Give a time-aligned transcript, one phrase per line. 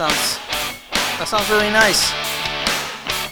[0.00, 0.38] sounds
[1.18, 2.10] that sounds really nice.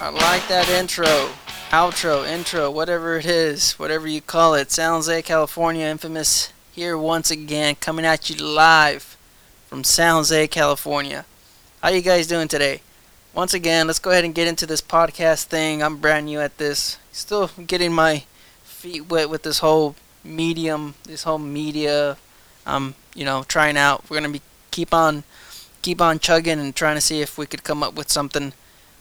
[0.03, 1.31] I like that intro,
[1.71, 4.71] outro, intro, whatever it is, whatever you call it.
[4.71, 9.17] San Jose, California, infamous here once again, coming at you live
[9.67, 11.25] from San Jose, California.
[11.83, 12.83] How you guys doing today?
[13.33, 15.83] Once again, let's go ahead and get into this podcast thing.
[15.83, 16.99] I'm brand new at this.
[17.13, 18.25] Still getting my
[18.63, 22.19] feet wet with this whole medium, this whole media.
[22.67, 24.05] I'm, um, you know, trying out.
[24.11, 25.25] We're gonna be keep on,
[25.89, 28.53] keep on chugging and trying to see if we could come up with something,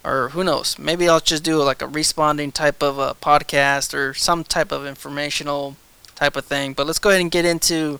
[0.05, 0.79] or who knows?
[0.79, 4.85] Maybe I'll just do like a responding type of a podcast or some type of
[4.85, 5.75] informational
[6.15, 6.71] type of thing.
[6.71, 7.99] But let's go ahead and get into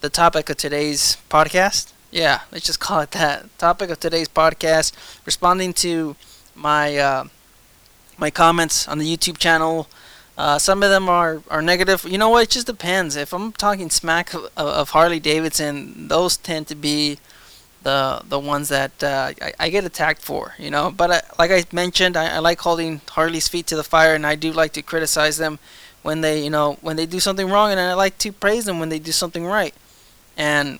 [0.00, 1.92] the topic of today's podcast.
[2.12, 3.58] Yeah, let's just call it that.
[3.58, 4.92] Topic of today's podcast:
[5.26, 6.14] responding to
[6.54, 7.24] my uh,
[8.16, 9.88] my comments on the YouTube channel
[10.38, 12.04] uh, some of them are, are negative.
[12.04, 12.44] You know what?
[12.44, 13.14] It just depends.
[13.14, 17.18] If I'm talking smack of, of Harley Davidson, those tend to be
[17.82, 20.54] the the ones that uh, I, I, get attacked for.
[20.58, 23.84] You know, but I, like I mentioned, I, I, like holding Harley's feet to the
[23.84, 25.58] fire, and I do like to criticize them
[26.02, 28.80] when they you know when they do something wrong, and I like to praise them
[28.80, 29.74] when they do something right.
[30.36, 30.78] And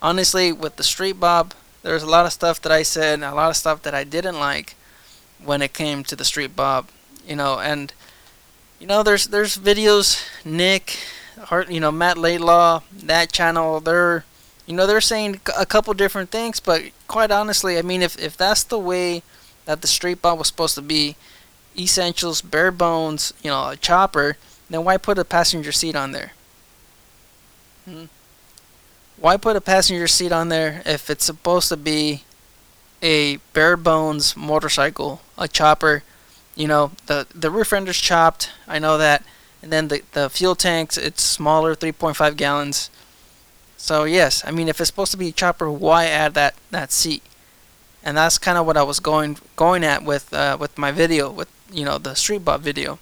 [0.00, 3.34] honestly, with the Street Bob, there's a lot of stuff that I said, and a
[3.34, 4.74] lot of stuff that I didn't like
[5.42, 6.88] when it came to the Street Bob.
[7.26, 7.92] You know, and
[8.82, 10.22] you know, there's there's videos.
[10.44, 10.98] Nick,
[11.38, 13.78] Hart, you know, Matt Laidlaw, that channel.
[13.78, 14.24] They're,
[14.66, 18.36] you know, they're saying a couple different things, but quite honestly, I mean, if if
[18.36, 19.22] that's the way
[19.64, 21.16] that the Street Bob was supposed to be,
[21.78, 24.36] essentials, bare bones, you know, a chopper,
[24.68, 26.32] then why put a passenger seat on there?
[27.84, 28.04] Hmm?
[29.18, 32.24] Why put a passenger seat on there if it's supposed to be
[33.02, 36.02] a bare bones motorcycle, a chopper?
[36.54, 38.50] you know the the roof render's chopped.
[38.68, 39.24] I know that,
[39.62, 42.90] and then the the fuel tanks it's smaller, 3.5 gallons.
[43.82, 46.92] So yes, I mean if it's supposed to be a chopper, why add that that
[46.92, 47.20] seat?
[48.04, 51.28] And that's kind of what I was going going at with uh, with my video
[51.28, 53.00] with you know the Street Bob video.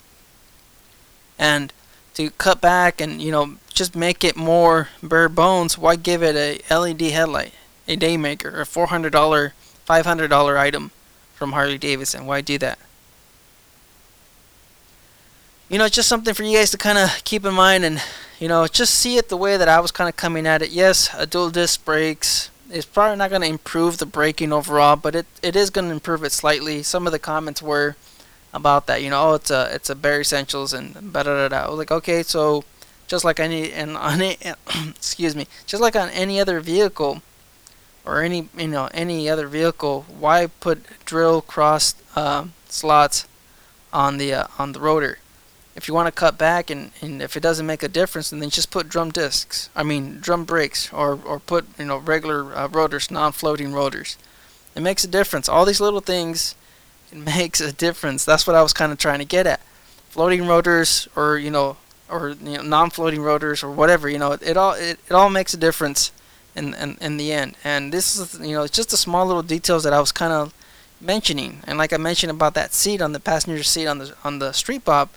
[1.39, 1.71] And
[2.15, 6.35] to cut back and you know just make it more bare bones, why give it
[6.35, 7.53] a LED headlight,
[7.87, 9.53] a daymaker, a $400,
[9.87, 10.93] $500 item
[11.35, 12.25] from Harley Davidson?
[12.25, 12.79] Why do that?
[15.69, 18.03] you know, it's just something for you guys to kind of keep in mind and,
[18.41, 20.71] you know, just see it the way that I was kind of coming at it.
[20.71, 25.15] Yes, a dual disc brakes is probably not going to improve the braking overall, but
[25.15, 26.83] it, it is going to improve it slightly.
[26.83, 27.97] Some of the comments were
[28.53, 31.57] about that, you know, oh, it's a it's a bare essentials and da da da.
[31.57, 32.65] I was like, okay, so
[33.07, 34.43] just like any and on it,
[34.89, 37.23] excuse me, just like on any other vehicle
[38.05, 43.29] or any you know any other vehicle, why put drill cross uh, slots
[43.93, 45.19] on the uh, on the rotor?
[45.77, 48.51] If you want to cut back and, and if it doesn't make a difference, then
[48.51, 49.71] just put drum discs.
[49.75, 54.17] I mean drum brakes, or or put you know regular uh, rotors, non-floating rotors.
[54.75, 55.49] It makes a difference.
[55.49, 56.55] All these little things,
[57.13, 58.25] it makes a difference.
[58.25, 59.61] That's what I was kind of trying to get at.
[60.09, 61.77] Floating rotors, or you know,
[62.09, 64.09] or you know, non-floating rotors, or whatever.
[64.09, 66.11] You know, it, it all it, it all makes a difference
[66.57, 67.57] in, in in the end.
[67.63, 70.33] And this is you know, it's just the small little details that I was kind
[70.33, 70.53] of
[71.01, 71.63] mentioning.
[71.67, 74.53] And like I mentioned about that seat on the passenger seat on the on the
[74.53, 75.11] Street Bob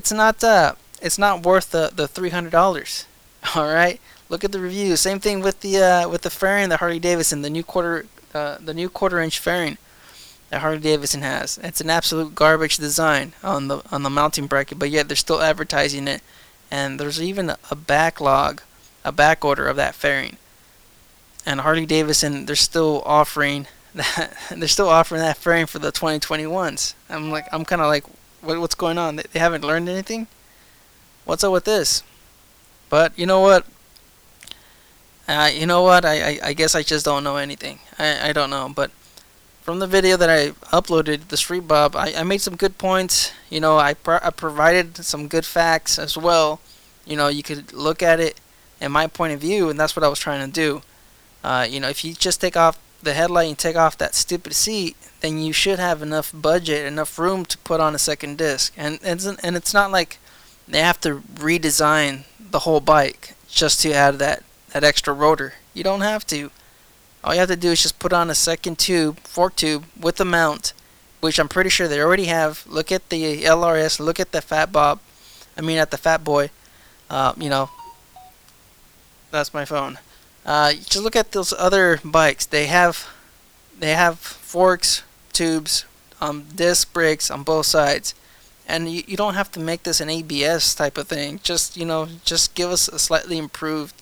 [0.00, 0.72] it's not uh
[1.02, 3.04] it's not worth the the three hundred dollars.
[3.54, 4.00] All right,
[4.30, 5.00] look at the reviews.
[5.00, 8.56] Same thing with the uh, with the fairing the Harley Davidson, the new quarter uh,
[8.58, 9.76] the new quarter inch fairing
[10.48, 11.58] that Harley Davidson has.
[11.62, 15.42] It's an absolute garbage design on the on the mounting bracket, but yet they're still
[15.42, 16.22] advertising it,
[16.70, 18.62] and there's even a backlog,
[19.04, 20.38] a back order of that fairing.
[21.44, 26.94] And Harley Davidson, they're still offering that they're still offering that fairing for the 2021s.
[27.10, 28.04] I'm like I'm kind of like
[28.40, 29.16] what, what's going on?
[29.16, 30.26] They, haven't learned anything?
[31.24, 32.02] What's up with this?
[32.88, 33.66] But you know what?
[35.28, 36.04] Uh, you know what?
[36.04, 37.78] I, I, I guess I just don't know anything.
[37.98, 38.70] I, I don't know.
[38.74, 38.90] But
[39.62, 43.32] from the video that I uploaded, the Street Bob, I, I made some good points.
[43.48, 46.60] You know, I, pro- I provided some good facts as well.
[47.06, 48.40] You know, you could look at it
[48.80, 50.82] in my point of view, and that's what I was trying to do.
[51.44, 54.54] Uh, you know, if you just take off the headlight and take off that stupid
[54.54, 58.72] seat, then you should have enough budget, enough room to put on a second disc.
[58.76, 60.18] And and and it's not like
[60.66, 64.42] they have to redesign the whole bike just to add that
[64.72, 65.54] that extra rotor.
[65.74, 66.50] You don't have to.
[67.22, 70.20] All you have to do is just put on a second tube, fork tube with
[70.20, 70.72] a mount,
[71.20, 72.64] which I'm pretty sure they already have.
[72.66, 74.00] Look at the LRS.
[74.00, 75.00] Look at the Fat Bob.
[75.56, 76.50] I mean, at the Fat Boy.
[77.10, 77.68] Uh, you know,
[79.30, 79.98] that's my phone.
[80.44, 82.46] Uh, just look at those other bikes.
[82.46, 83.08] They have
[83.78, 85.02] they have forks
[85.32, 85.84] tubes,
[86.20, 88.14] um, disc brakes on both sides.
[88.68, 91.40] And you, you don't have to make this an ABS type of thing.
[91.42, 94.00] Just, you know, just give us a slightly improved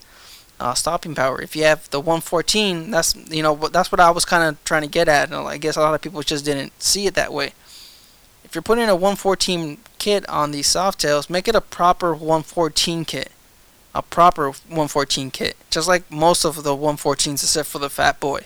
[0.60, 1.40] uh, stopping power.
[1.40, 4.82] If you have the 114, that's you know that's what I was kind of trying
[4.82, 5.30] to get at.
[5.30, 7.52] And I guess a lot of people just didn't see it that way.
[8.44, 13.30] If you're putting a 114 kit on these Softails, make it a proper 114 kit,
[13.98, 18.42] a proper 114 kit, just like most of the 114s except for the Fat Boy.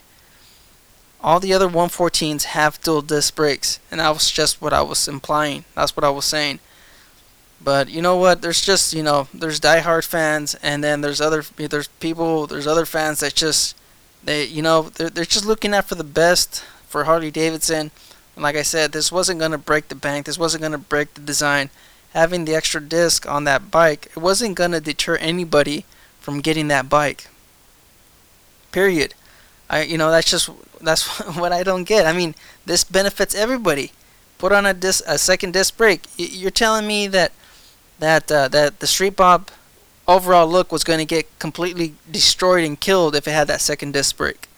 [1.20, 5.06] All the other 114s have dual disc brakes, and that was just what I was
[5.06, 5.66] implying.
[5.74, 6.60] That's what I was saying.
[7.62, 8.40] But you know what?
[8.40, 12.86] There's just you know there's diehard fans, and then there's other there's people there's other
[12.86, 13.76] fans that just
[14.24, 17.90] they you know they're they're just looking out for the best for Harley Davidson.
[18.34, 20.24] And like I said, this wasn't gonna break the bank.
[20.24, 21.68] This wasn't gonna break the design.
[22.12, 25.84] Having the extra disc on that bike, it wasn't gonna deter anybody
[26.20, 27.28] from getting that bike.
[28.70, 29.14] Period.
[29.70, 30.50] I you know that's just
[30.80, 31.06] that's
[31.36, 32.06] what I don't get.
[32.06, 32.34] I mean,
[32.66, 33.92] this benefits everybody.
[34.38, 36.02] Put on a disc, a second disc brake.
[36.16, 37.32] You're telling me that
[37.98, 39.50] that uh, that the Street Bob
[40.08, 43.92] overall look was going to get completely destroyed and killed if it had that second
[43.92, 44.48] disc brake.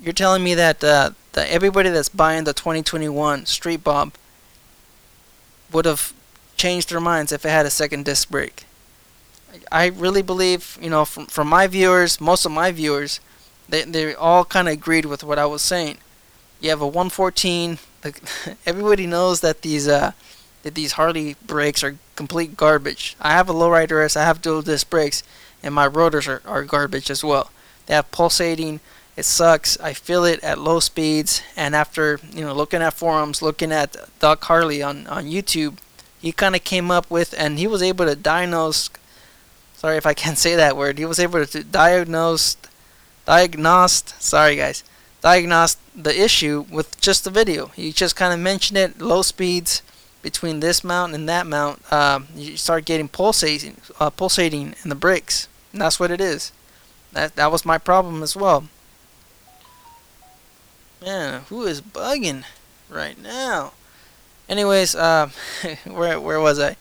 [0.00, 4.12] You're telling me that uh, that everybody that's buying the 2021 Street Bob
[5.72, 6.12] would have
[6.56, 8.64] changed their minds if it had a second disc brake.
[9.72, 13.20] I really believe, you know, from from my viewers, most of my viewers,
[13.68, 15.98] they they all kind of agreed with what I was saying.
[16.60, 17.78] You have a 114.
[18.04, 18.22] Like,
[18.66, 20.12] everybody knows that these uh,
[20.62, 23.16] that these Harley brakes are complete garbage.
[23.20, 25.22] I have a lowrider S, I have dual disc brakes,
[25.62, 27.50] and my rotors are, are garbage as well.
[27.86, 28.80] They have pulsating.
[29.16, 29.78] It sucks.
[29.80, 33.96] I feel it at low speeds, and after you know looking at forums, looking at
[34.18, 35.78] Doc Harley on on YouTube,
[36.26, 38.90] he kind of came up with, and he was able to diagnose.
[39.76, 40.98] Sorry if I can't say that word.
[40.98, 42.56] He was able to diagnose,
[43.24, 44.20] diagnosed.
[44.20, 44.82] Sorry guys,
[45.20, 47.66] diagnosed the issue with just the video.
[47.66, 49.82] He just kind of mentioned it, low speeds,
[50.20, 54.96] between this mount and that mount, um, you start getting pulsating, uh, pulsating in the
[54.96, 55.46] brakes.
[55.72, 56.50] And that's what it is.
[57.12, 58.66] That that was my problem as well.
[61.00, 62.42] Man, who is bugging
[62.90, 63.74] right now?
[64.48, 65.30] Anyways, uh,
[65.84, 66.76] where where was I?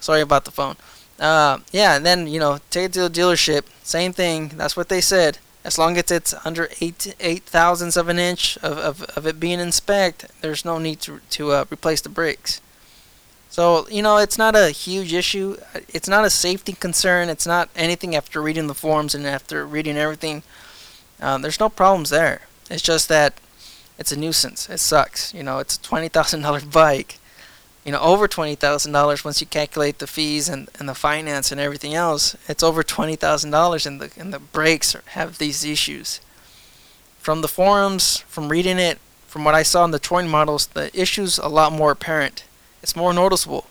[0.00, 0.76] Sorry about the phone.
[1.18, 3.64] Uh, yeah, and then you know, take it to the dealership.
[3.82, 4.48] Same thing.
[4.56, 5.38] That's what they said.
[5.62, 9.38] As long as it's under eight eight thousandths of an inch of, of, of it
[9.38, 12.60] being inspect, there's no need to to uh, replace the brakes.
[13.50, 15.56] So, you know, it's not a huge issue.
[15.88, 17.28] It's not a safety concern.
[17.28, 20.44] It's not anything after reading the forums and after reading everything.
[21.20, 22.42] Um, there's no problems there.
[22.70, 23.34] It's just that
[24.00, 24.68] it's a nuisance.
[24.68, 25.32] It sucks.
[25.32, 27.18] You know, it's a $20,000 bike.
[27.84, 31.94] You know, over $20,000 once you calculate the fees and, and the finance and everything
[31.94, 32.36] else.
[32.48, 36.20] It's over $20,000 and the, and the brakes have these issues.
[37.18, 38.98] From the forums, from reading it,
[39.28, 42.44] from what I saw in the touring models, the issue's a lot more apparent
[42.82, 43.66] it's more noticeable.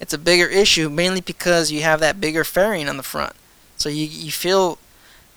[0.00, 3.34] It's a bigger issue mainly because you have that bigger fairing on the front.
[3.76, 4.78] So you, you feel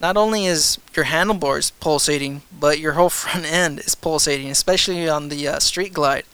[0.02, 5.30] not only is your handlebars pulsating, but your whole front end is pulsating, especially on
[5.30, 6.26] the uh, Street Glide.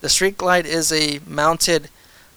[0.00, 1.88] The Street Glide is a mounted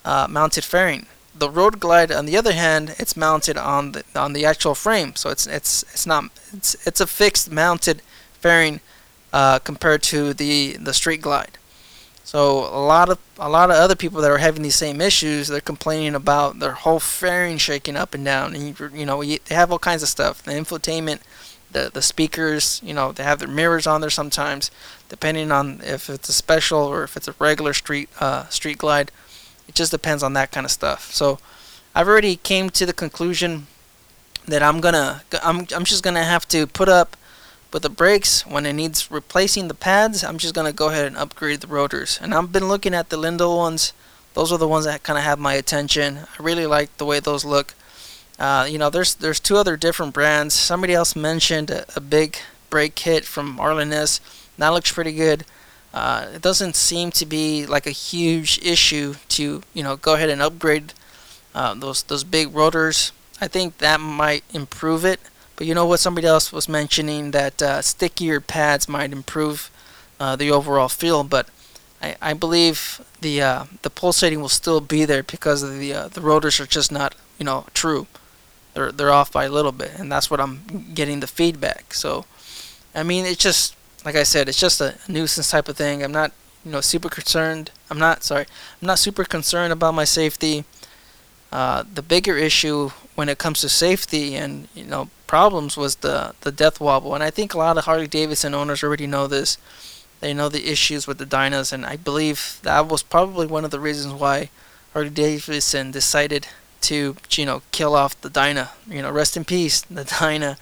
[0.05, 1.05] uh, mounted fairing.
[1.35, 5.15] The Road Glide, on the other hand, it's mounted on the on the actual frame,
[5.15, 8.01] so it's it's it's not it's it's a fixed mounted
[8.39, 8.79] fairing
[9.33, 11.57] uh, compared to the the Street Glide.
[12.27, 15.47] So a lot of a lot of other people that are having these same issues,
[15.47, 19.55] they're complaining about their whole fairing shaking up and down, and you, you know they
[19.55, 20.43] have all kinds of stuff.
[20.43, 21.21] The infotainment,
[21.71, 24.71] the the speakers, you know they have their mirrors on there sometimes,
[25.07, 29.09] depending on if it's a special or if it's a regular street uh, street glide.
[29.69, 31.13] It just depends on that kind of stuff.
[31.13, 31.39] So
[31.95, 33.67] I've already came to the conclusion
[34.45, 37.15] that I'm gonna I'm I'm just gonna have to put up
[37.71, 41.05] but the brakes, when it needs replacing the pads, I'm just going to go ahead
[41.05, 42.19] and upgrade the rotors.
[42.21, 43.93] And I've been looking at the Lyndall ones.
[44.33, 46.19] Those are the ones that kind of have my attention.
[46.39, 47.73] I really like the way those look.
[48.39, 50.53] Uh, you know, there's there's two other different brands.
[50.53, 52.37] Somebody else mentioned a, a big
[52.69, 54.21] brake kit from Arlen-Ness.
[54.57, 55.43] That looks pretty good.
[55.93, 60.29] Uh, it doesn't seem to be like a huge issue to you know go ahead
[60.29, 60.93] and upgrade
[61.55, 63.11] uh, those those big rotors.
[63.41, 65.19] I think that might improve it.
[65.57, 65.99] But you know what?
[65.99, 69.69] Somebody else was mentioning that uh, stickier pads might improve
[70.19, 71.49] uh, the overall feel, but
[72.01, 76.21] I, I believe the uh, the pulsating will still be there because the uh, the
[76.21, 78.07] rotors are just not you know true.
[78.73, 81.93] They're they're off by a little bit, and that's what I'm getting the feedback.
[81.93, 82.25] So,
[82.93, 86.03] I mean, it's just like I said, it's just a nuisance type of thing.
[86.03, 86.31] I'm not
[86.63, 87.71] you know super concerned.
[87.89, 88.45] I'm not sorry.
[88.81, 90.65] I'm not super concerned about my safety.
[91.51, 96.33] Uh, the bigger issue when it comes to safety and you know problems was the
[96.41, 99.57] the death wobble, and I think a lot of Harley Davidson owners already know this.
[100.19, 103.71] They know the issues with the Dynas, and I believe that was probably one of
[103.71, 104.49] the reasons why
[104.93, 106.47] Harley Davidson decided
[106.81, 108.71] to you know kill off the Dyna.
[108.89, 110.57] You know, rest in peace, the Dyna.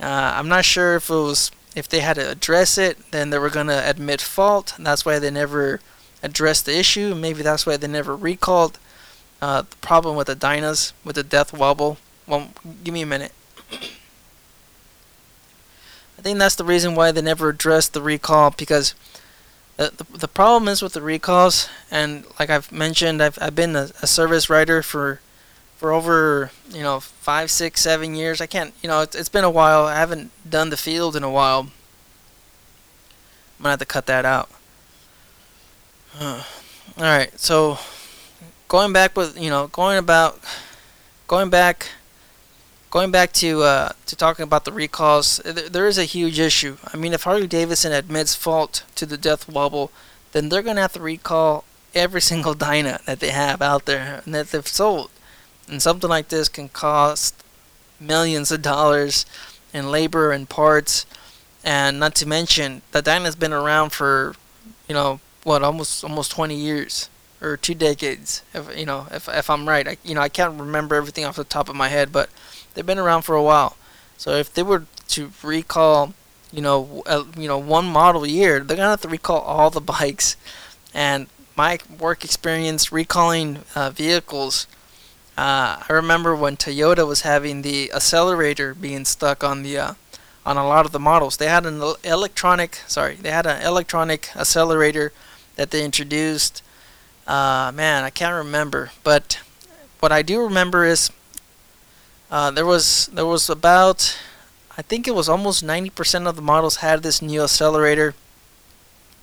[0.00, 3.38] Uh, I'm not sure if it was if they had to address it, then they
[3.38, 4.74] were gonna admit fault.
[4.78, 5.80] That's why they never
[6.22, 7.14] addressed the issue.
[7.14, 8.78] Maybe that's why they never recalled.
[9.40, 11.98] Uh, the problem with the Dynas with the death wobble.
[12.26, 12.48] Well,
[12.82, 13.32] give me a minute.
[16.18, 18.94] I think that's the reason why they never addressed the recall because
[19.76, 23.76] the, the, the problem is with the recalls, and like I've mentioned, I've, I've been
[23.76, 25.20] a, a service writer for
[25.76, 28.40] for over you know five, six, seven years.
[28.40, 29.84] I can't, you know, it's, it's been a while.
[29.84, 31.60] I haven't done the field in a while.
[31.60, 31.72] I'm
[33.62, 34.50] gonna have to cut that out.
[36.18, 36.42] Uh,
[36.96, 37.78] all right, so
[38.68, 40.38] going back with you know going about
[41.26, 41.88] going back
[42.90, 46.76] going back to uh, to talking about the recalls, there, there is a huge issue.
[46.92, 49.90] I mean, if Harley Davidson admits fault to the death wobble,
[50.32, 54.34] then they're gonna have to recall every single Dyna that they have out there and
[54.34, 55.10] that they've sold.
[55.68, 57.44] And something like this can cost
[58.00, 59.26] millions of dollars
[59.74, 61.04] in labor and parts,
[61.62, 64.34] and not to mention the Dyna's been around for,
[64.88, 68.42] you know, what almost almost 20 years or two decades.
[68.54, 71.36] If you know, if if I'm right, I, you know, I can't remember everything off
[71.36, 72.30] the top of my head, but
[72.74, 73.76] they've been around for a while.
[74.16, 76.14] So if they were to recall,
[76.52, 79.80] you know, uh, you know, one model year, they're gonna have to recall all the
[79.80, 80.36] bikes.
[80.94, 84.66] And my work experience recalling uh, vehicles,
[85.36, 89.94] uh, I remember when Toyota was having the accelerator being stuck on the uh,
[90.44, 91.36] on a lot of the models.
[91.36, 95.12] They had an electronic, sorry, they had an electronic accelerator
[95.56, 96.62] that they introduced.
[97.28, 99.38] Uh, man, I can't remember, but
[100.00, 101.10] what I do remember is
[102.30, 104.18] uh, there was there was about
[104.78, 108.14] I think it was almost 90% of the models had this new accelerator.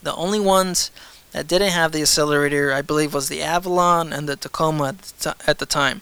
[0.04, 0.92] The only ones
[1.32, 5.32] that didn't have the accelerator, I believe, was the Avalon and the Tacoma at the,
[5.32, 6.02] t- at the time.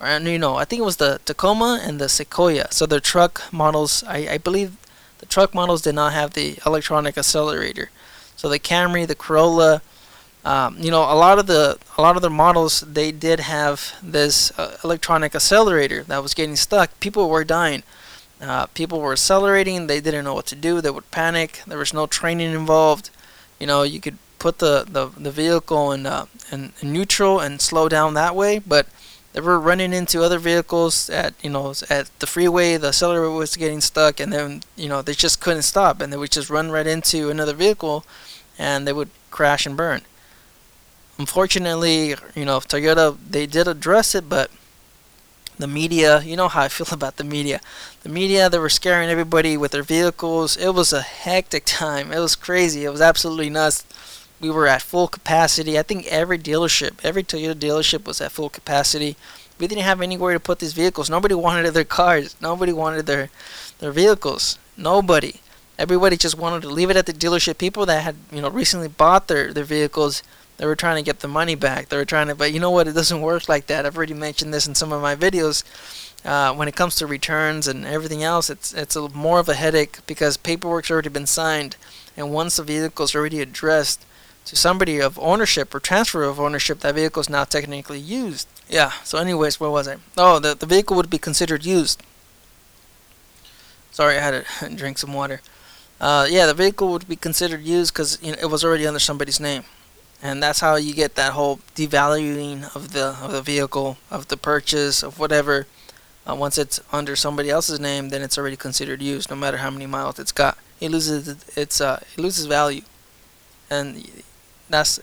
[0.00, 2.68] Or, you know, I think it was the Tacoma and the Sequoia.
[2.72, 4.76] So the truck models, I, I believe
[5.18, 7.90] the truck models did not have the electronic accelerator.
[8.36, 9.82] So the Camry, the Corolla,
[10.44, 13.94] um, you know, a lot of the a lot of the models they did have
[14.02, 16.98] this uh, electronic accelerator that was getting stuck.
[17.00, 17.82] People were dying.
[18.40, 19.86] Uh, people were accelerating.
[19.86, 20.80] They didn't know what to do.
[20.80, 21.62] They would panic.
[21.66, 23.10] There was no training involved.
[23.58, 27.60] You know, you could put the the, the vehicle in, uh, in, in neutral and
[27.60, 28.86] slow down that way, but
[29.32, 32.76] they were running into other vehicles at you know at the freeway.
[32.76, 36.16] The accelerator was getting stuck, and then you know they just couldn't stop, and they
[36.16, 38.04] would just run right into another vehicle,
[38.58, 40.02] and they would crash and burn.
[41.18, 44.50] Unfortunately, you know, Toyota they did address it, but
[45.58, 47.60] the media, you know how I feel about the media.
[48.02, 50.56] The media, they were scaring everybody with their vehicles.
[50.56, 52.12] It was a hectic time.
[52.12, 52.84] It was crazy.
[52.84, 53.84] It was absolutely nuts.
[54.40, 55.76] We were at full capacity.
[55.76, 59.16] I think every dealership, every Toyota dealership was at full capacity.
[59.58, 61.10] We didn't have anywhere to put these vehicles.
[61.10, 62.36] Nobody wanted their cars.
[62.40, 63.30] Nobody wanted their
[63.80, 64.56] their vehicles.
[64.76, 65.40] Nobody.
[65.76, 67.58] Everybody just wanted to leave it at the dealership.
[67.58, 70.22] People that had, you know, recently bought their, their vehicles
[70.58, 71.88] they were trying to get the money back.
[71.88, 72.88] They were trying to, but you know what?
[72.88, 73.86] It doesn't work like that.
[73.86, 75.64] I've already mentioned this in some of my videos.
[76.24, 79.54] Uh, when it comes to returns and everything else, it's it's a, more of a
[79.54, 81.76] headache because paperwork's already been signed,
[82.16, 84.04] and once the vehicle's already addressed
[84.46, 88.48] to somebody of ownership or transfer of ownership, that vehicle is now technically used.
[88.68, 88.90] Yeah.
[89.04, 89.98] So, anyways, where was I?
[90.16, 92.02] Oh, the the vehicle would be considered used.
[93.92, 95.40] Sorry, I had to drink some water.
[96.00, 99.00] Uh, yeah, the vehicle would be considered used because you know, it was already under
[99.00, 99.64] somebody's name
[100.22, 104.36] and that's how you get that whole devaluing of the of the vehicle of the
[104.36, 105.66] purchase of whatever.
[106.28, 109.70] Uh, once it's under somebody else's name then it's already considered used no matter how
[109.70, 110.58] many miles it's got.
[110.80, 112.82] It loses its uh, it loses value.
[113.70, 114.10] And
[114.68, 115.00] that's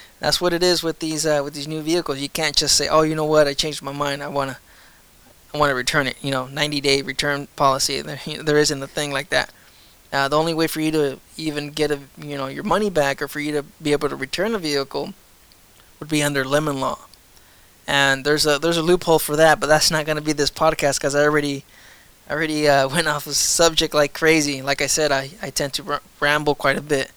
[0.20, 2.20] that's what it is with these uh, with these new vehicles.
[2.20, 3.46] You can't just say oh you know what?
[3.46, 4.22] I changed my mind.
[4.22, 4.56] I want to
[5.52, 6.16] I want to return it.
[6.22, 9.52] You know 90 day return policy there, there isn't a thing like that
[10.14, 13.20] uh, the only way for you to even get a you know your money back
[13.20, 15.12] or for you to be able to return a vehicle
[15.98, 17.00] would be under lemon law.
[17.86, 20.52] And there's a there's a loophole for that, but that's not going to be this
[20.52, 21.64] podcast because I already
[22.28, 24.62] I already uh, went off the subject like crazy.
[24.62, 27.10] Like I said, I, I tend to r- ramble quite a bit.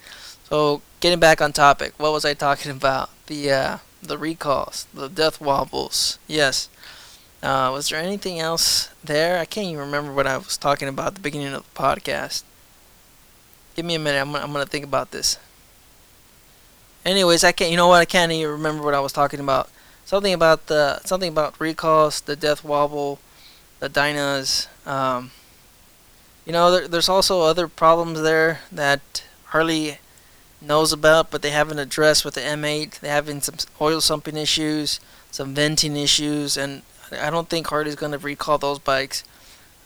[0.49, 3.11] So getting back on topic, what was I talking about?
[3.27, 6.17] The uh, the recalls, the death wobbles.
[6.27, 6.67] Yes.
[7.43, 9.37] Uh, was there anything else there?
[9.37, 12.41] I can't even remember what I was talking about at the beginning of the podcast.
[13.77, 14.19] Give me a minute.
[14.19, 15.37] I'm, I'm gonna think about this.
[17.05, 17.69] Anyways, I can't.
[17.69, 18.01] You know what?
[18.01, 19.69] I can't even remember what I was talking about.
[20.03, 23.19] Something about the something about recalls, the death wobble,
[23.79, 24.67] the Dynas.
[24.87, 25.29] Um,
[26.43, 29.99] you know, there, there's also other problems there that Harley
[30.59, 32.99] knows about, but they haven't addressed with the M8.
[32.99, 34.99] They're having some oil sumping issues.
[35.29, 36.81] some venting issues, and
[37.11, 39.23] I don't think Harley's going to recall those bikes.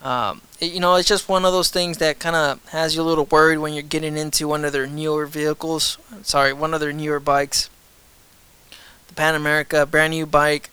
[0.04, 3.04] Um, you know, it's just one of those things that kind of has you a
[3.04, 5.98] little worried when you're getting into one of their newer vehicles.
[6.24, 7.70] Sorry, one of their newer bikes.
[9.08, 10.72] The Pan America, brand new bike.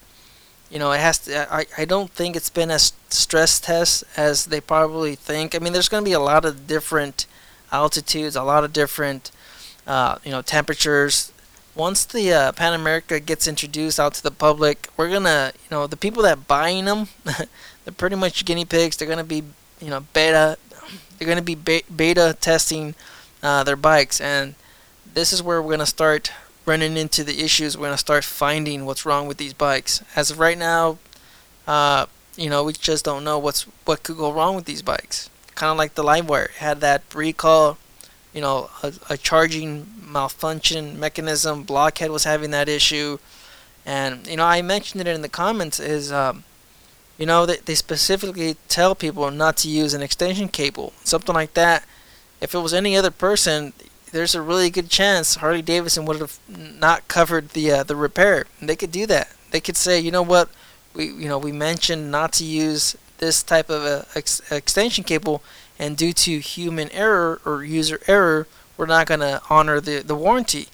[0.70, 1.52] You know, it has to.
[1.52, 5.54] I, I don't think it's been as stress test as they probably think.
[5.54, 7.26] I mean, there's going to be a lot of different
[7.72, 9.30] altitudes, a lot of different,
[9.86, 11.32] uh, you know, temperatures.
[11.74, 15.86] Once the uh, Pan America gets introduced out to the public, we're gonna, you know,
[15.86, 17.08] the people that buying them,
[17.88, 18.98] they're pretty much guinea pigs.
[18.98, 19.42] They're gonna be,
[19.80, 20.58] you know, beta.
[21.16, 22.94] They're gonna be beta testing
[23.42, 24.56] uh, their bikes, and
[25.14, 26.30] this is where we're gonna start
[26.66, 27.78] running into the issues.
[27.78, 30.02] We're gonna start finding what's wrong with these bikes.
[30.14, 30.98] As of right now,
[31.66, 32.04] uh,
[32.36, 35.30] you know, we just don't know what's what could go wrong with these bikes.
[35.54, 37.78] Kind of like the Livewire had that recall,
[38.34, 41.62] you know, a, a charging malfunction mechanism.
[41.62, 43.16] Blockhead was having that issue,
[43.86, 45.80] and you know, I mentioned it in the comments.
[45.80, 46.44] Is um,
[47.18, 51.54] you know, they, they specifically tell people not to use an extension cable, something like
[51.54, 51.84] that.
[52.40, 53.72] If it was any other person,
[54.12, 58.46] there's a really good chance Harley Davidson would have not covered the uh, the repair.
[58.62, 59.34] They could do that.
[59.50, 60.48] They could say, you know what,
[60.94, 65.42] we you know we mentioned not to use this type of a ex- extension cable,
[65.78, 68.46] and due to human error or user error,
[68.76, 70.68] we're not going to honor the, the warranty.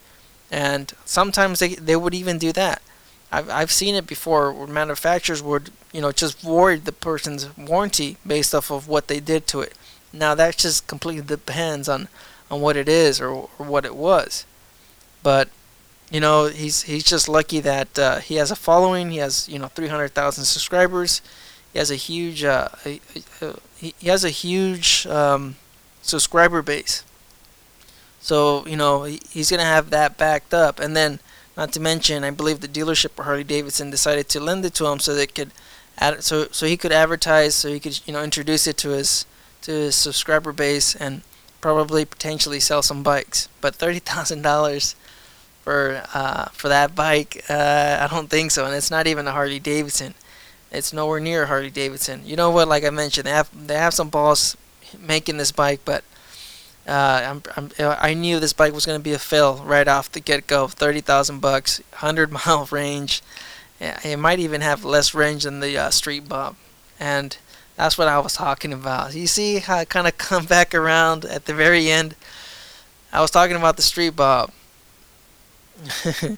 [0.51, 2.81] And sometimes they, they would even do that.
[3.31, 8.17] I've, I've seen it before where manufacturers would, you know, just void the person's warranty
[8.25, 9.73] based off of what they did to it.
[10.13, 12.07] Now that just completely depends on,
[12.49, 14.45] on what it is or, or what it was.
[15.23, 15.49] But
[16.11, 19.11] you know, he's he's just lucky that uh, he has a following.
[19.11, 21.21] He has you know 300,000 subscribers.
[21.73, 23.01] He has a huge uh, a,
[23.75, 25.55] he has a huge um,
[26.01, 27.03] subscriber base.
[28.21, 31.19] So you know he, he's gonna have that backed up, and then
[31.57, 34.99] not to mention, I believe the dealership Harley Davidson decided to lend it to him
[34.99, 35.51] so they could
[35.97, 39.25] add so so he could advertise, so he could you know introduce it to his
[39.61, 41.21] to his subscriber base and
[41.61, 43.49] probably potentially sell some bikes.
[43.61, 44.95] But thirty thousand dollars
[45.63, 49.31] for uh, for that bike, uh, I don't think so, and it's not even a
[49.31, 50.13] Harley Davidson.
[50.71, 52.23] It's nowhere near Harley Davidson.
[52.25, 52.67] You know what?
[52.67, 54.57] Like I mentioned, they have they have some balls
[54.99, 56.03] making this bike, but
[56.87, 60.11] uh, I'm, I'm, I knew this bike was going to be a fail right off
[60.11, 60.67] the get-go.
[60.67, 63.21] Thirty thousand bucks, hundred mile range.
[63.79, 66.55] It might even have less range than the uh, Street Bob,
[66.99, 67.37] and
[67.75, 69.13] that's what I was talking about.
[69.13, 72.15] You see how I kind of come back around at the very end.
[73.11, 74.51] I was talking about the Street Bob.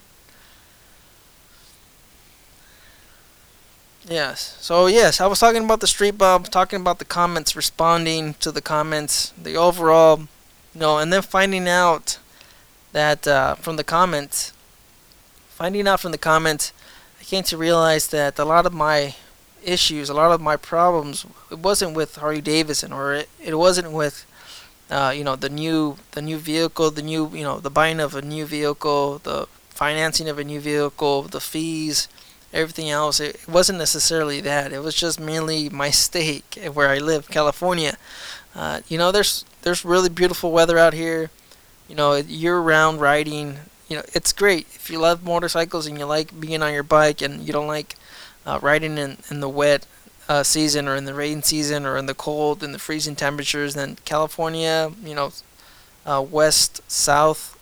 [4.07, 4.57] yes.
[4.62, 8.51] So yes, I was talking about the street bob, talking about the comments, responding to
[8.51, 10.27] the comments, the overall,
[10.75, 12.19] know, and then finding out
[12.93, 14.53] that uh, from the comments,
[15.49, 16.73] finding out from the comments,
[17.19, 19.15] I came to realize that a lot of my
[19.63, 23.91] issues, a lot of my problems, it wasn't with Harley Davidson, or it, it wasn't
[23.91, 24.25] with
[24.89, 28.15] uh, you know the new the new vehicle, the new you know the buying of
[28.15, 32.08] a new vehicle, the financing of a new vehicle, the fees,
[32.53, 33.19] everything else.
[33.19, 34.71] It, it wasn't necessarily that.
[34.73, 37.97] It was just mainly my state where I live, California.
[38.58, 41.30] Uh, you know, there's there's really beautiful weather out here.
[41.88, 43.60] You know, year-round riding.
[43.88, 47.22] You know, it's great if you love motorcycles and you like being on your bike
[47.22, 47.96] and you don't like
[48.46, 49.86] uh, riding in in the wet
[50.28, 53.76] uh, season or in the rain season or in the cold and the freezing temperatures,
[53.76, 55.32] then California, you know,
[56.06, 57.54] uh, west south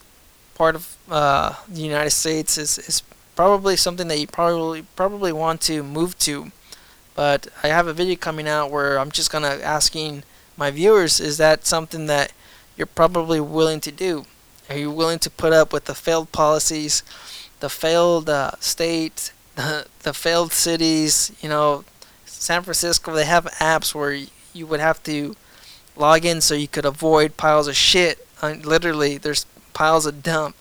[0.55, 3.03] part of uh, the United States is, is
[3.35, 6.51] probably something that you probably probably want to move to.
[7.15, 10.23] But I have a video coming out where I'm just gonna asking
[10.57, 12.31] my viewers, is that something that
[12.77, 14.25] you're probably willing to do?
[14.69, 17.03] Are you willing to put up with the failed policies,
[17.59, 21.83] the failed uh, state, the, the failed cities, you know,
[22.25, 25.35] San Francisco, they have apps where you would have to
[25.95, 28.25] log in so you could avoid piles of shit.
[28.41, 30.55] Uh, literally, there's piles of dump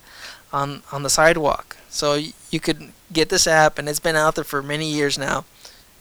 [0.52, 1.76] on on the sidewalk.
[1.90, 2.18] So
[2.50, 5.44] you could get this app, and it's been out there for many years now,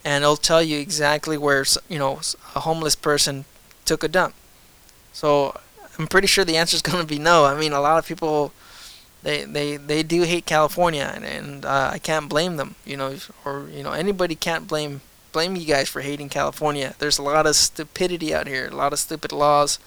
[0.05, 2.21] and it'll tell you exactly where you know
[2.55, 3.45] a homeless person
[3.85, 4.33] took a dump.
[5.11, 5.57] So
[5.97, 7.45] I'm pretty sure the answer is going to be no.
[7.45, 8.51] I mean, a lot of people
[9.23, 12.75] they they they do hate California, and, and uh, I can't blame them.
[12.85, 13.15] You know,
[13.45, 16.93] or you know anybody can't blame blame you guys for hating California.
[16.99, 19.79] There's a lot of stupidity out here, a lot of stupid laws,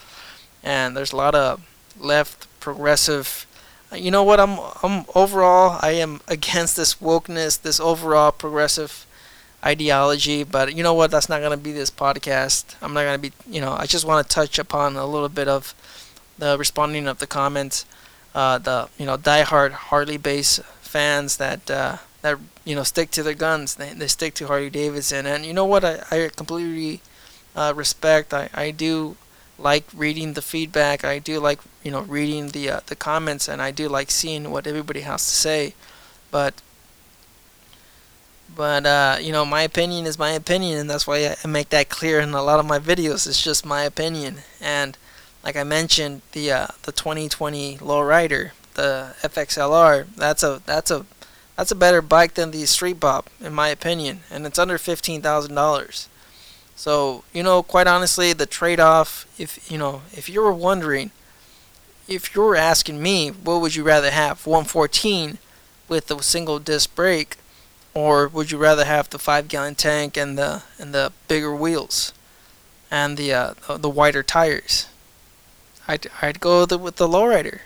[0.62, 1.62] and there's a lot of
[1.98, 3.46] left progressive.
[3.94, 4.40] You know what?
[4.40, 9.05] I'm I'm overall I am against this wokeness, this overall progressive
[9.64, 10.44] ideology.
[10.44, 11.10] But you know what?
[11.10, 12.74] That's not gonna be this podcast.
[12.82, 13.32] I'm not gonna be.
[13.48, 15.74] You know, I just want to touch upon a little bit of
[16.38, 17.86] the responding of the comments.
[18.34, 23.22] Uh, the you know diehard Harley base fans that uh, that you know stick to
[23.22, 23.76] their guns.
[23.76, 25.84] They they stick to Harley Davidson, and you know what?
[25.84, 27.00] I I completely
[27.54, 28.34] uh, respect.
[28.34, 29.16] I I do
[29.58, 31.04] like reading the feedback.
[31.04, 34.50] I do like you know reading the uh, the comments, and I do like seeing
[34.50, 35.74] what everybody has to say.
[36.30, 36.60] But
[38.56, 41.88] but uh, you know my opinion is my opinion, and that's why I make that
[41.88, 43.26] clear in a lot of my videos.
[43.26, 44.96] It's just my opinion, and
[45.44, 51.04] like I mentioned, the uh, the 2020 lowrider, the FXLR, that's a that's a
[51.56, 55.22] that's a better bike than the Street Bob, in my opinion, and it's under fifteen
[55.22, 56.08] thousand dollars.
[56.74, 61.10] So you know, quite honestly, the trade-off, if you know, if you were wondering,
[62.08, 65.38] if you were asking me, what would you rather have, 114
[65.88, 67.36] with the single disc brake,
[67.96, 72.12] or would you rather have the five-gallon tank and the and the bigger wheels,
[72.90, 74.86] and the uh, the wider tires?
[75.88, 77.60] I'd I'd go the, with the lowrider.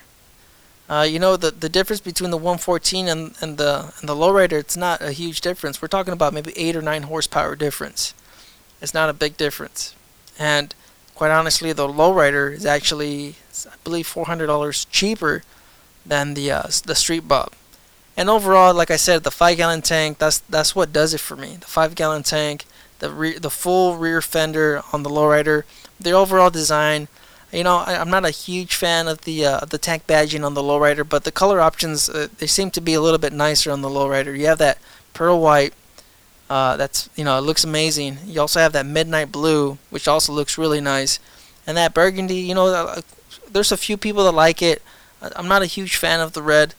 [0.89, 4.57] Uh, you know the the difference between the 114 and, and the and the lowrider
[4.57, 5.81] it's not a huge difference.
[5.81, 8.13] We're talking about maybe eight or nine horsepower difference.
[8.81, 9.95] It's not a big difference,
[10.39, 10.73] and
[11.13, 13.35] quite honestly, the lowrider is actually
[13.69, 15.43] I believe four hundred dollars cheaper
[16.05, 17.51] than the uh, the street bob.
[18.17, 21.35] And overall, like I said, the five gallon tank that's that's what does it for
[21.35, 21.57] me.
[21.59, 22.65] The five gallon tank,
[22.99, 25.63] the re- the full rear fender on the lowrider,
[25.99, 27.07] the overall design
[27.51, 30.53] you know, I, am not a huge fan of the uh, the tank badging on
[30.53, 33.71] the lowrider, but the color options uh, they seem to be a little bit nicer
[33.71, 34.37] on the lowrider.
[34.37, 34.77] You have that
[35.13, 35.73] pearl white,
[36.49, 38.19] uh, that's you know it looks amazing.
[38.25, 41.19] You also have that midnight blue, which also looks really nice,
[41.67, 42.37] and that burgundy.
[42.37, 43.01] You know, uh,
[43.51, 44.81] there's a few people that like it.
[45.21, 46.73] I'm not a huge fan of the red,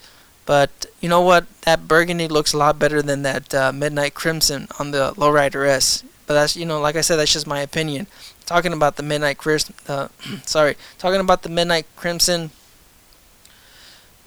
[0.47, 1.47] but you know what?
[1.63, 6.05] That burgundy looks a lot better than that uh, midnight crimson on the lowrider S.
[6.27, 8.07] But that's you know, like I said, that's just my opinion
[8.47, 9.75] talking about the Midnight Crimson.
[9.89, 10.09] Uh,
[10.45, 12.51] sorry, talking about the Midnight Crimson.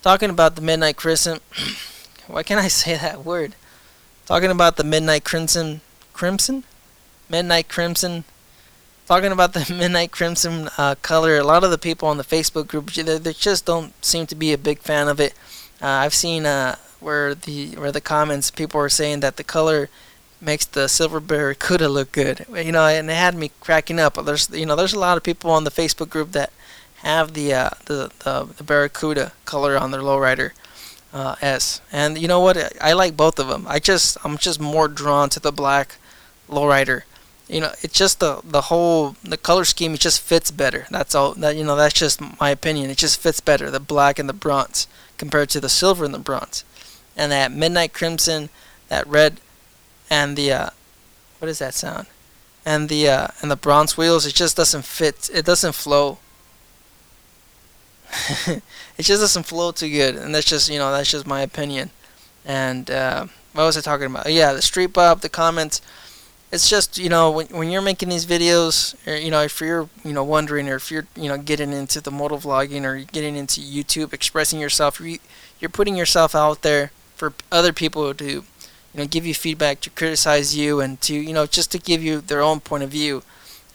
[0.01, 1.39] Talking about the Midnight Crimson.
[2.27, 3.55] Why can't I say that word?
[4.25, 5.81] Talking about the Midnight Crimson.
[6.13, 6.63] Crimson?
[7.29, 8.23] Midnight Crimson.
[9.05, 11.37] Talking about the Midnight Crimson uh, color.
[11.37, 14.35] A lot of the people on the Facebook group, they, they just don't seem to
[14.35, 15.33] be a big fan of it.
[15.81, 19.89] Uh, I've seen uh, where the where the comments people are saying that the color
[20.41, 22.45] makes the silver barracuda look good.
[22.53, 24.15] You know, and it had me cracking up.
[24.25, 26.51] There's you know there's a lot of people on the Facebook group that
[26.97, 30.51] have the uh, the, the, the barracuda color on their lowrider
[31.13, 31.81] uh, S.
[31.91, 32.57] And you know what?
[32.81, 33.65] I like both of them.
[33.67, 35.95] I just I'm just more drawn to the black
[36.49, 37.03] lowrider.
[37.47, 39.93] You know, it's just the the whole the color scheme.
[39.93, 40.87] It just fits better.
[40.91, 41.33] That's all.
[41.35, 42.89] That you know, that's just my opinion.
[42.89, 43.71] It just fits better.
[43.71, 46.63] The black and the bronze compared to the silver and the bronze.
[47.15, 48.49] And that midnight crimson,
[48.89, 49.39] that red
[50.09, 50.69] and the uh,
[51.39, 52.07] what is that sound?
[52.65, 55.29] And the uh, and the bronze wheels, it just doesn't fit.
[55.33, 56.17] It doesn't flow.
[58.47, 58.61] it
[59.03, 61.91] just doesn't flow too good, and that's just you know that's just my opinion.
[62.43, 64.31] And uh, what was I talking about?
[64.31, 65.81] Yeah, the street bob, the comments.
[66.55, 69.89] It's just you know when when you're making these videos, or, you know if you're
[70.05, 73.35] you know wondering, or if you're you know getting into the motor vlogging, or getting
[73.35, 78.43] into YouTube, expressing yourself, you're putting yourself out there for other people to you
[78.93, 82.21] know give you feedback to criticize you and to you know just to give you
[82.21, 83.21] their own point of view.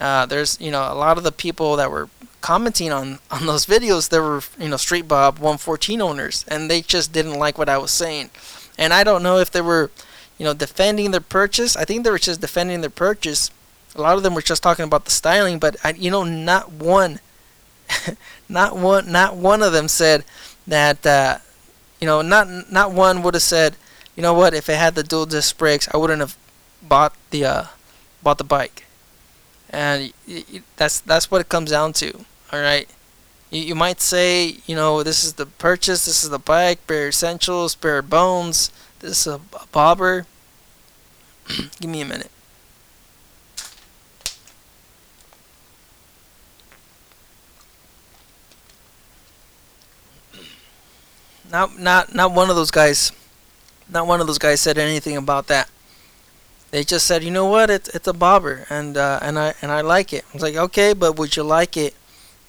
[0.01, 2.09] Uh, there's you know a lot of the people that were
[2.41, 6.81] commenting on on those videos there were you know street bob 114 owners and they
[6.81, 8.31] just didn't like what i was saying.
[8.79, 9.91] And i don't know if they were
[10.41, 13.53] you know defending their purchase i think they were just defending their purchase
[13.95, 16.73] a lot of them were just talking about the styling but I, you know not
[16.73, 17.21] one
[18.49, 20.25] not one not one of them said
[20.67, 21.39] that uh,
[22.01, 23.77] you know not not one would have said
[24.17, 24.55] you know what?
[24.55, 26.37] If it had the dual disc brakes, I wouldn't have
[26.83, 27.65] bought the uh,
[28.23, 28.85] bought the bike.
[29.71, 32.27] And y- y- that's that's what it comes down to.
[32.53, 32.89] All right.
[33.51, 37.09] You, you might say, you know, this is the purchase, this is the bike, bare
[37.09, 38.71] essentials, bare bones.
[39.01, 40.27] This is a, a bobber.
[41.81, 42.31] Give me a minute.
[51.51, 53.13] Not not not one of those guys
[53.89, 55.69] not one of those guys said anything about that.
[56.71, 59.73] They just said, you know what, it's it's a bobber, and uh, and I and
[59.73, 60.25] I like it.
[60.31, 61.95] I was like, okay, but would you like it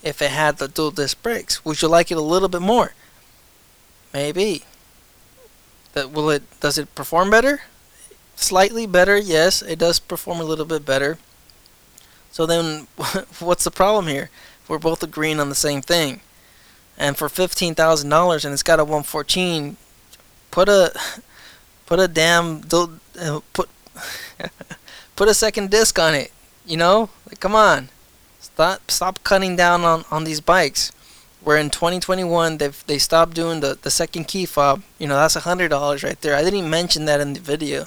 [0.02, 1.64] if it had the dual disc brakes?
[1.64, 2.94] Would you like it a little bit more?
[4.12, 4.64] Maybe.
[5.92, 6.42] That will it?
[6.60, 7.62] Does it perform better?
[8.36, 9.62] Slightly better, yes.
[9.62, 11.18] It does perform a little bit better.
[12.30, 12.86] So then,
[13.38, 14.30] what's the problem here?
[14.68, 16.20] We're both agreeing on the same thing.
[16.96, 19.76] And for fifteen thousand dollars, and it's got a 114,
[20.50, 20.92] put a
[21.86, 23.68] put a damn uh, put
[25.16, 26.32] put a second disc on it.
[26.64, 27.88] You know, like come on,
[28.40, 30.92] stop stop cutting down on on these bikes.
[31.44, 34.82] Where in 2021 they they stopped doing the, the second key fob.
[34.98, 36.34] You know that's a hundred dollars right there.
[36.34, 37.86] I didn't even mention that in the video,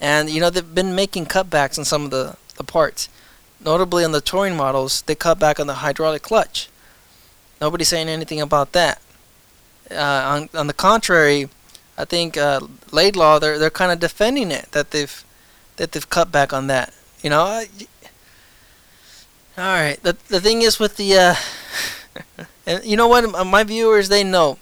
[0.00, 3.08] and you know they've been making cutbacks on some of the the parts.
[3.64, 6.68] Notably on the touring models, they cut back on the hydraulic clutch.
[7.60, 9.00] Nobody's saying anything about that.
[9.90, 11.48] Uh, on on the contrary,
[11.96, 12.60] I think uh,
[12.92, 15.24] Laidlaw they're they're kind of defending it that they've
[15.76, 16.94] that they've cut back on that.
[17.22, 17.42] You know.
[17.42, 17.68] I,
[19.56, 20.00] all right.
[20.04, 21.34] The the thing is with the uh,
[22.66, 24.58] and you know what my viewers they know,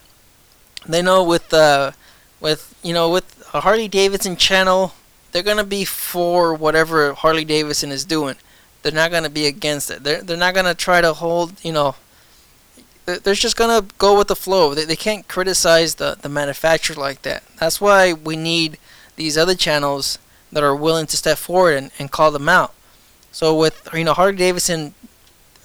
[0.86, 1.92] they know with uh,
[2.40, 4.92] with you know with a Harley Davidson channel,
[5.32, 8.36] they're gonna be for whatever Harley Davidson is doing.
[8.82, 10.04] They're not gonna be against it.
[10.04, 11.96] They're they're not gonna try to hold you know
[13.06, 14.74] they're just gonna go with the flow.
[14.74, 17.44] They, they can't criticize the, the manufacturer like that.
[17.58, 18.78] That's why we need
[19.14, 20.18] these other channels
[20.52, 22.74] that are willing to step forward and, and call them out.
[23.30, 24.94] So with you know Harley Davidson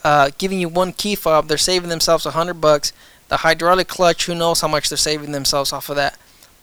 [0.04, 2.94] uh, giving you one key fob, they're saving themselves a hundred bucks.
[3.30, 6.18] The hydraulic clutch, who knows how much they're saving themselves off of that.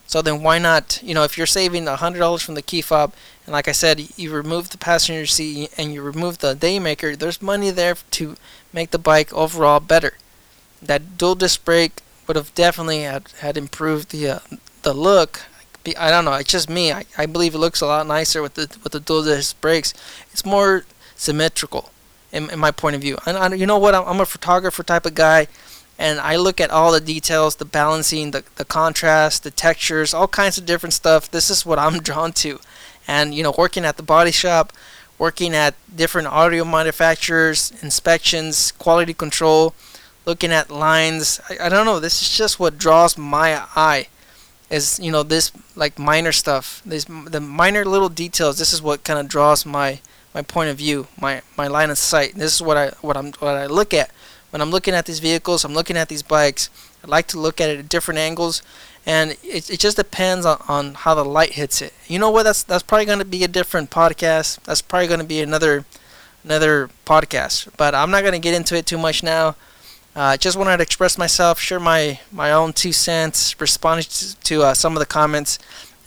[0.05, 0.99] So then why not?
[1.03, 3.13] You know, if you're saving a hundred dollars from the key fob,
[3.45, 7.41] and like I said, you remove the passenger seat and you remove the daymaker, there's
[7.41, 8.35] money there to
[8.73, 10.13] make the bike overall better
[10.81, 14.39] that dual disc brake would have definitely had, had improved the uh,
[14.83, 15.41] the look.
[15.97, 16.33] I don't know.
[16.33, 16.91] It's just me.
[16.91, 19.93] I, I believe it looks a lot nicer with the with the dual disc brakes.
[20.31, 21.91] It's more symmetrical,
[22.31, 23.17] in, in my point of view.
[23.25, 23.95] And I, you know what?
[23.95, 25.47] I'm, I'm a photographer type of guy,
[25.97, 30.27] and I look at all the details, the balancing, the the contrast, the textures, all
[30.27, 31.29] kinds of different stuff.
[31.29, 32.59] This is what I'm drawn to,
[33.07, 34.73] and you know, working at the body shop,
[35.17, 39.73] working at different audio manufacturers, inspections, quality control
[40.25, 41.41] looking at lines.
[41.49, 41.99] I, I don't know.
[41.99, 44.07] This is just what draws my eye.
[44.69, 46.81] Is you know this like minor stuff.
[46.85, 48.59] This the minor little details.
[48.59, 49.99] This is what kind of draws my
[50.33, 52.35] my point of view, my my line of sight.
[52.35, 54.11] This is what I what I'm what I look at
[54.51, 55.63] when I'm looking at these vehicles.
[55.63, 56.69] I'm looking at these bikes.
[57.03, 58.61] I like to look at it at different angles,
[59.05, 61.93] and it, it just depends on, on how the light hits it.
[62.07, 62.43] You know what?
[62.43, 64.61] That's that's probably going to be a different podcast.
[64.63, 65.85] That's probably going to be another
[66.43, 67.69] another podcast.
[67.77, 69.55] But I'm not going to get into it too much now.
[70.15, 74.35] I uh, just wanted to express myself, share my, my own two cents, respond to,
[74.35, 75.59] to uh, some of the comments.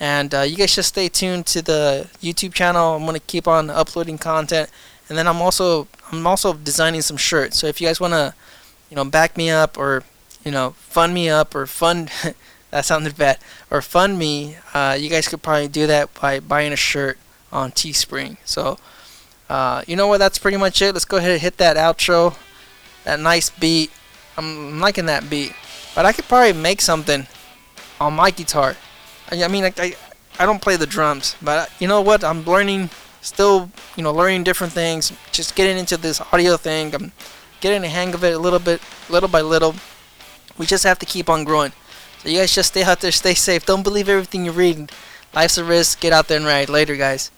[0.02, 2.96] And uh, you guys just stay tuned to the YouTube channel.
[2.96, 4.68] I'm to keep on uploading content.
[5.08, 7.56] And then I'm also I'm also designing some shirts.
[7.60, 8.34] So if you guys want to,
[8.90, 10.02] you know, back me up or,
[10.44, 12.10] you know, fund me up or fund
[12.72, 13.38] that sounded bad
[13.70, 17.16] or fund me, uh, you guys could probably do that by buying a shirt
[17.52, 18.38] on Teespring.
[18.44, 18.78] So,
[19.48, 20.18] uh, you know what?
[20.18, 20.94] That's pretty much it.
[20.94, 22.36] Let's go ahead and hit that outro.
[23.04, 23.92] That nice beat.
[24.36, 25.52] I'm liking that beat.
[25.94, 27.28] But I could probably make something
[28.00, 28.74] on my guitar.
[29.40, 29.96] I, mean, I,
[30.38, 32.22] I, don't play the drums, but uh, you know what?
[32.22, 32.90] I'm learning,
[33.22, 35.12] still, you know, learning different things.
[35.32, 36.94] Just getting into this audio thing.
[36.94, 37.12] I'm
[37.60, 39.74] getting the hang of it a little bit, little by little.
[40.58, 41.72] We just have to keep on growing.
[42.22, 43.64] So you guys just stay out there, stay safe.
[43.64, 44.92] Don't believe everything you read.
[45.34, 46.00] Life's a risk.
[46.00, 46.68] Get out there and ride.
[46.68, 47.30] Later, guys.